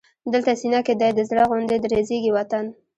[0.33, 2.65] دلته سینه کې دی د زړه غوندې درزېږي وطن